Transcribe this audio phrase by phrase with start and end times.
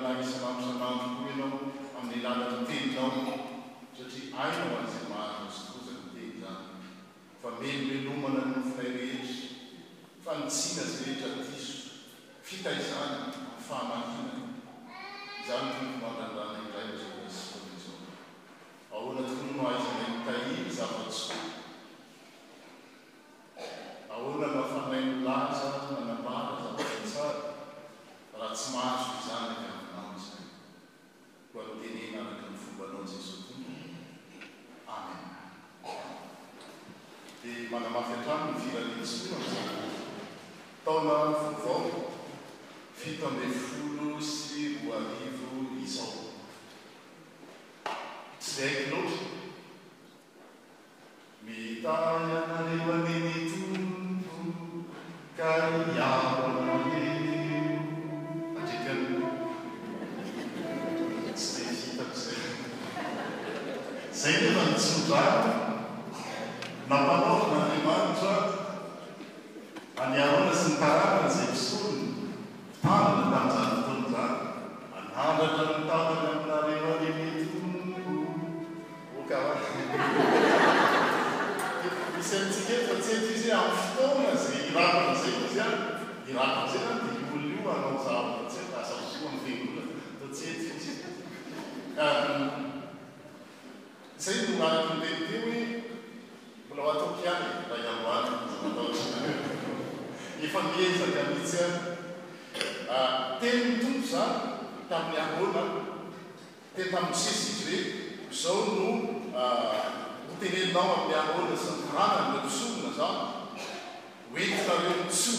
[0.00, 1.60] nahisanamosanandro koa ianao
[1.98, 3.10] amin'ny lalany teny zao
[3.96, 6.72] satria aina ho an'izay mahanosy tokoza miteny zany
[7.42, 9.42] fa mely le lomana nony ffairehetry
[10.24, 11.90] fa mitsina za rehetra tisoko
[12.48, 14.34] fitaizany myfahamafina
[15.46, 15.70] za ny
[16.00, 18.00] tomaanratendain zao sikamzao
[18.96, 21.51] ahoana too no azany mitahiy zavasoko
[64.78, 65.02] ست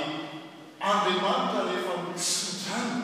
[0.93, 3.03] andriamanitra rehefa msjany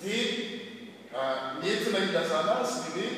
[0.00, 1.26] dia
[1.62, 3.08] metyna ilazana azy hoe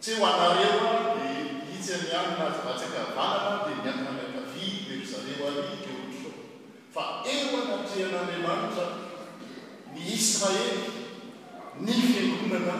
[0.00, 0.93] tsy hoanarel
[2.02, 6.30] ny anina zy vatsy-kavanana dia miaanatavidy be lizareo alikeotro
[6.94, 7.02] fa
[7.34, 8.86] ematatrehan'andriamanitra
[9.94, 10.74] ny israely
[11.84, 12.76] ny felonana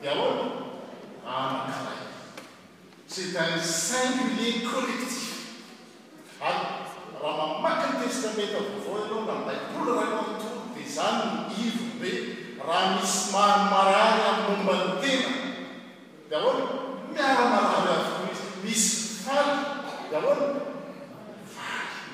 [0.00, 0.44] dia avoona
[1.26, 2.06] ranakarai
[3.12, 5.20] se danysaimenyro rekty
[6.46, 6.50] a
[7.22, 12.10] raha mamaky ny testamenta vaovao alo nabaikolo ranantoo dia zany n ivo be
[12.66, 15.30] raha misy manomaray am'nyombany tena
[16.28, 16.77] dia aao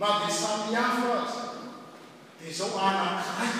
[0.00, 1.38] nabesamyafo azy
[2.38, 3.52] dia zao anakay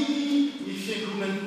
[0.67, 1.43] ny fegonaino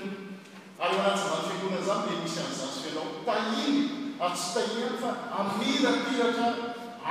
[0.84, 3.80] aryazy nanny fiagona zany lia misy anzasofelao tahiny
[4.26, 6.64] amsy tahinany fa amila ny piratrano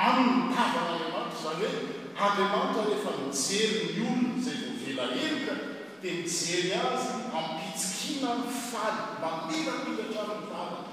[0.06, 1.82] aminy mygavan'andriamanitra zany hoe
[2.24, 5.54] andriamanitra lehefa mijery ny olona zay mivelahelika
[6.02, 10.92] dia mijely azy ampitsikina mifaly mamilan pilatrany ny valan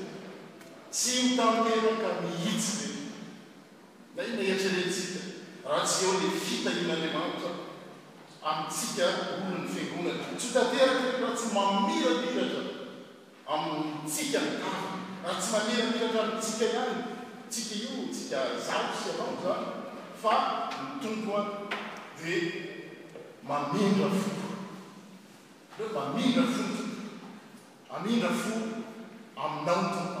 [0.91, 2.95] tsy mbaela ka mihitsy zey
[4.15, 5.19] na in naertra lentsika
[5.65, 7.51] raha tsy eo le fitain'andriamanitra
[8.49, 9.05] amitsika
[9.39, 12.61] olo 'ny fingonany tsy ho tanteraka raha tsy mamiramiratra
[13.55, 14.51] aminntsika n
[15.23, 16.97] raha tsy mamira miratra mitsika ihany
[17.51, 18.37] tsika io tsika
[18.67, 19.65] zaotsika maotrany
[20.21, 21.43] fa ny tompo a
[22.19, 22.35] dia
[23.47, 24.43] mamira foa
[25.77, 26.63] lo maminra fo
[27.89, 28.53] mamindra fo
[29.41, 30.20] aminnaoto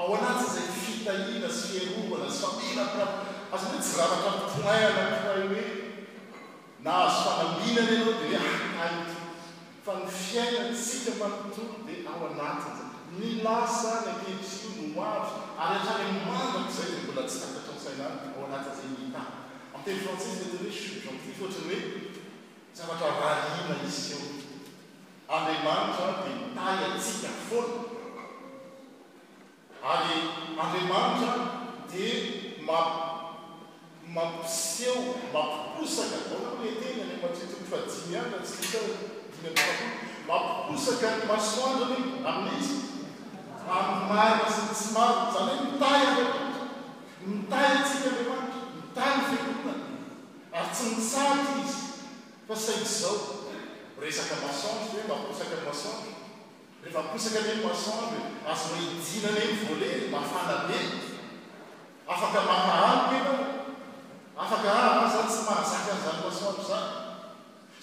[0.03, 5.63] ao anaty zay fitahina sy fiarobana sy fapinaaz tsy zavatra tayanakay hoe
[6.83, 8.41] na azo fahambina ny anao di tai
[8.83, 8.91] ah,
[9.86, 12.88] fa ny fiainatsika fanotoo dia ao anati zay
[13.19, 15.25] milasa nykefi no avy
[15.63, 18.03] ary atranyn maniko zay mbola tsy aataosaina
[18.36, 19.22] ao anatizay mita
[19.75, 22.03] amteraotsi zay teny hoe sgeti foatriny hoe
[22.77, 24.22] zavatra raina izy eo
[25.33, 27.93] aemanito dia tay atsikafoana
[29.84, 32.78] ary andriamanitra dia ma
[34.16, 35.00] mampiseo
[35.34, 38.80] mampikosaka aonaile tena ematofa dimyana siy
[40.28, 42.00] mampikosaka ny masoan nny
[42.32, 42.75] amin'nisy
[43.78, 46.02] amy mara sy nysymar zany hoe mitay
[47.28, 49.74] mitay ntsika andriamanitra mitay ny feoona
[50.56, 51.80] ary tsy nisaty izy
[52.48, 53.18] fa sazao
[54.02, 56.12] resaka mahasoane mampikosaka ny masoan
[56.84, 58.18] rehefa posaka neny masole
[58.52, 60.80] azoaidinanany vole mafalabe
[62.13, 63.42] afaka mahamko enao
[64.44, 66.86] afaka aa zany tsy mahasaka n'izany masanre zan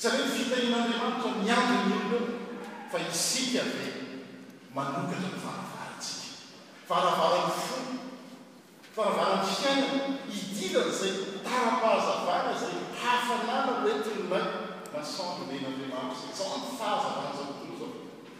[0.00, 2.20] sari mfitain'andriamanitro ta miaynnao
[2.92, 3.86] fa isika de
[4.76, 6.30] manokana myfaravaratsika
[6.88, 7.96] faravaranyfona
[8.96, 9.86] faravaratsika ny
[10.38, 11.12] idina zay
[11.46, 14.46] tarapahazabara zay hafanana oetony ray
[14.92, 17.99] masanbelen' andriamanitro zay sany fazamanazakotoloa zao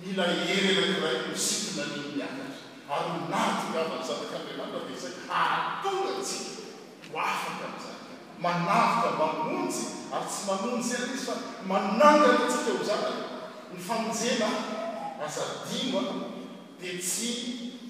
[0.01, 2.57] mila hery enakirai misikonaniny miakatra
[2.95, 6.37] ary laty ram nzanaka mle manladezany atoatsi
[7.15, 7.94] oafaka aminzay
[8.39, 11.35] manavika mamonjy ary tsy manonjy enan izy fa
[11.67, 13.21] manangana tsika ho zanany
[13.71, 14.47] ny famonjena
[15.25, 16.01] azadima
[16.79, 17.27] dia tsy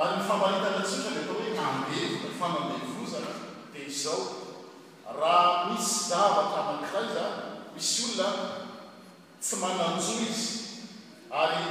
[0.00, 3.32] ary ny famahitana tsona leatao hoe andevo nyfanambeivozana
[3.72, 4.20] di izao
[5.20, 7.24] raha misy zavakamantayza
[7.74, 8.36] misy olona
[9.42, 10.52] tsy manantsoa izy
[11.40, 11.62] ary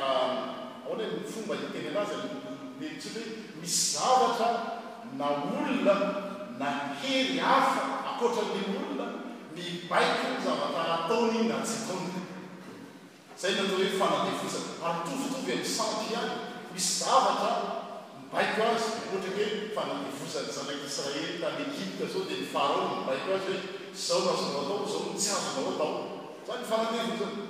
[0.00, 0.54] aoana
[0.90, 2.16] ah, ny fomba iteny anazy
[2.80, 3.24] metytsia hoe
[3.62, 4.50] misy zavatra
[5.18, 5.94] na olona
[6.60, 6.68] na
[7.02, 9.06] hery hafa akoatra amy olona
[9.54, 12.06] mi baiko n zavata ataonainy na sy taon
[13.42, 16.32] zay nata hoe fanatevozany hatovitovy am santy hany
[16.74, 17.50] misy zavatra
[18.30, 23.50] mbaiko azy ohatra y hoe fanatevozany zanakyisraely na lekike zao dia n farao mibaiko azy
[23.52, 23.60] hoe
[24.06, 25.92] zao nazonatao zao notsy azona o atao
[26.46, 27.49] zany nfanatevozany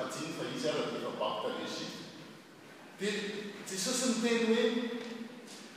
[0.00, 1.86] ainy fa izy araefapapta lesi
[3.00, 3.12] dia
[3.68, 4.64] jesosy ny teny hoe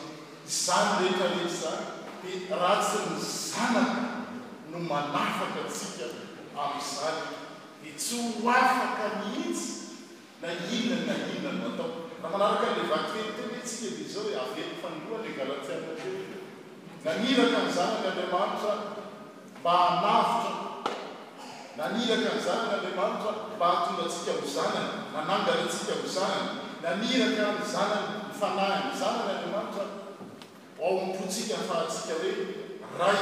[0.64, 1.86] zany lefa rey zany
[2.24, 2.30] di
[2.62, 4.06] ratsy nizanana
[4.72, 6.06] no manafaka tsika
[6.64, 7.20] am'izany
[7.82, 9.68] dia tsy ho afaka mhitsy
[10.42, 11.90] na ina na ina no atao
[12.22, 16.38] ra manaraka le vatetenetsika i zao he ave'ny fangoa la galatiana
[17.06, 18.74] naniraka miny zanany andriamanitra
[19.62, 20.52] mba hamafotra
[21.78, 26.50] naniraka y zanany andriamanitra mba hatonga atsika mozanany nanangana atsika mozanany
[26.84, 29.84] naniraka m zanany myfanahy mnzanany andriamanitra
[30.84, 32.32] aompotsika ny fahatsika hoe
[33.00, 33.18] ray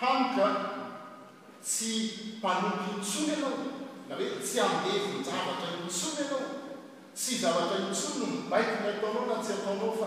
[0.00, 0.46] hamka
[1.64, 1.90] tsy
[2.38, 3.54] mpanopy nytsony anao
[4.08, 6.42] na hoe tsy amefinjavatra intsony ianao
[7.16, 10.06] tsy zavatra intsonyn maiky maiko anao na tsy anaonao fa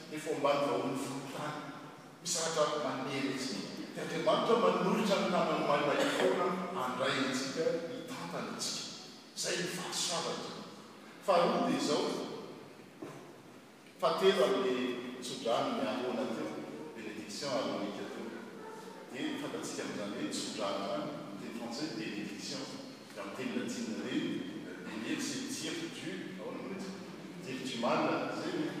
[0.11, 1.53] ny fombany fahon'ny fatany
[2.21, 3.55] misartra anelytsi
[3.95, 6.47] dia andriamanitra manohitra minaanymanaykona
[6.85, 7.65] andray tsika
[8.03, 8.83] itatany tsika
[9.43, 10.51] zay ifaso savaky
[11.27, 12.11] fa ro dia zao
[14.03, 14.75] fatera ale
[15.27, 16.47] sodrano nyahona teo
[16.95, 18.05] bénédiction alnikto
[19.13, 21.09] dia fantatsika aminahe msodrana zany
[21.41, 22.65] tefancé bénédiction
[23.19, 24.29] a mtenilatina reny
[24.93, 26.89] eneysytief du aonoty
[27.43, 28.80] tief di manina zany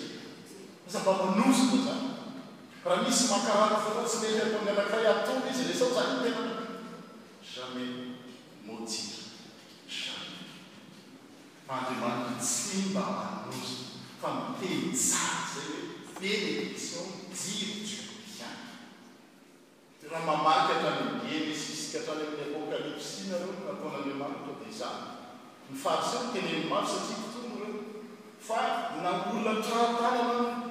[0.91, 2.11] sababolosy ko zany
[2.83, 6.83] raha misy makarano fafa tsy nety tamyalakay atongo izy lesao zany tena
[7.39, 7.79] zama
[8.67, 9.23] mojira
[9.87, 10.43] zama
[11.71, 13.03] andriamanita tsy mba
[13.47, 14.27] anosy fa
[14.59, 18.19] miteary zay hoe ely ao diroiany
[20.11, 24.89] ena mamaty adamelsyisika atrany amin'ny apokalypsi nareo nnataona andreamaniy tao deza
[25.71, 27.79] mifatyzao tenenomarosatika tongo reo
[28.47, 28.59] fa
[29.01, 30.70] nambolna ntratany ana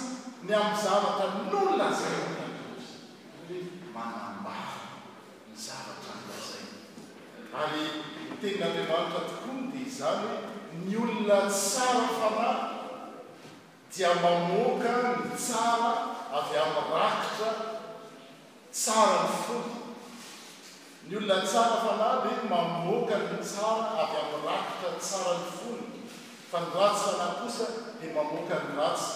[0.46, 2.18] ny ampizavata nonola zay
[3.54, 3.56] e
[3.94, 4.68] manambahy
[5.50, 6.64] mizavatra m'lazay
[7.62, 8.05] ary
[8.46, 10.42] tenyandriamanitra tokoany dia izany hoe
[10.86, 12.66] ny olona tsara fanary
[13.92, 15.90] dia mamoaka ny tsara
[16.38, 17.50] avy amin'ny rakitra
[18.72, 19.74] tsarany fony
[21.08, 25.82] ny olona tsara fanar e mamoaka ny tsara avy amin'ny rakitra ny tsarany fony
[26.50, 27.66] fa ny rasanahy kosa
[28.00, 29.08] dia mamoaka ny nasy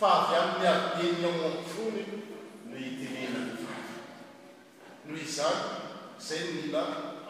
[0.00, 2.02] fa avy amin'ny adeninao a'ny fony
[2.70, 3.52] notenenany
[5.06, 5.60] noho izany
[6.20, 6.80] izay nina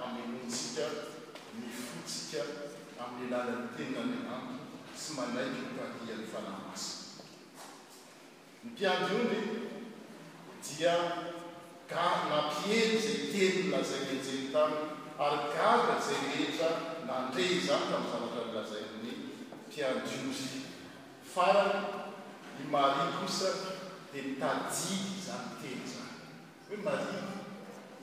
[0.05, 0.85] amnynotsika
[1.65, 2.43] nifotsika
[3.05, 4.55] amin'ny alalan'ny tena any ampo
[5.03, 7.25] sy manaiky hopahiany valamasia
[8.63, 9.43] ny mpiandiony
[10.65, 10.95] dia
[11.91, 14.81] gav nampietry teny milazai mentjeny tami
[15.25, 16.71] ary gaba zay rehetra
[17.09, 19.13] nantey zany tamin'ny zavatra nilazainny
[19.67, 20.61] mpiandiosy
[21.33, 21.81] farany
[22.59, 23.51] ny mahri kosa
[24.11, 26.19] dia mitajihy zayteny zany
[26.69, 27.25] hoe marina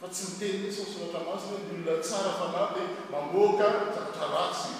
[0.00, 2.82] fa tsy miteny ho sasoratra masina he nyolona tsara fanay li
[3.12, 4.74] mamoaka zaotrarasy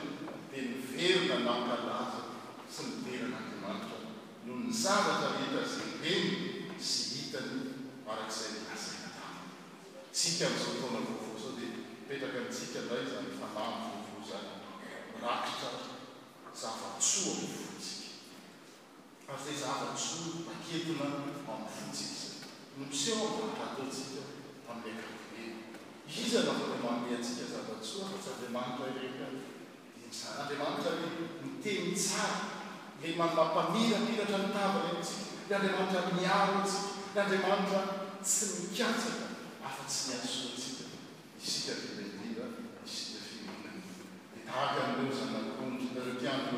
[0.51, 2.21] teny verona nakalaza
[2.73, 3.97] sy miterin'andiamanitra
[4.45, 6.27] noho ny savatra hitazateny
[6.89, 7.55] sy hitany
[8.07, 9.47] marak'izay azantaminy
[10.15, 11.71] tsika m'izaotona ny vovo zao dia
[12.03, 13.75] mipetraka n tsika ndra zany fanany
[14.05, 14.51] vovo zany
[15.25, 15.69] rakitra
[16.61, 18.02] zafatsoa mny fosy
[19.37, 19.93] fazavao
[20.47, 21.05] maketona
[21.49, 21.51] a
[21.89, 22.47] nsettsika
[24.71, 25.05] ami'ya
[26.21, 29.27] iza nafale ma atia zva-oa fa tsy andraaitra
[30.41, 31.07] adraaitra e
[31.43, 32.39] miteny tsara
[33.01, 35.15] le mambam-pamirairatra mtavatsa
[35.47, 36.73] ny andamaitra miarots
[37.13, 37.81] ny andramanitra
[38.25, 39.09] tsy mikaana
[39.67, 40.85] afa tsy miasoaska
[41.45, 42.31] isa ilail i
[44.43, 46.57] ntahaa ieozana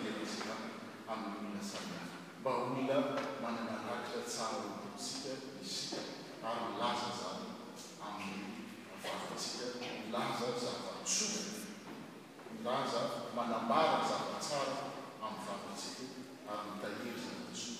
[0.00, 2.96] lemsinaamin'y mina samiazy mba ho mila
[3.42, 5.34] manamahatra tsara otsika
[5.72, 6.00] sika
[6.48, 7.46] ary ilaza zaho
[8.06, 11.36] amin'nyvavatsika milaza zaho zava-tson
[12.52, 13.02] ilaa
[13.36, 14.74] manambara zavatsara
[15.24, 16.04] amin'y vahvatsika
[16.52, 17.70] ary hitahery zatso